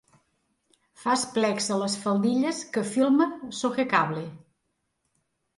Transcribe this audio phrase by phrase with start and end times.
[1.01, 4.25] Fas plecs a les faldilles que filma Sogecable.